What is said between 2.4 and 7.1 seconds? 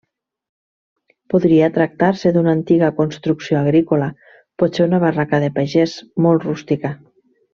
antiga construcció agrícola, potser una barraca de pagès, molt rústica.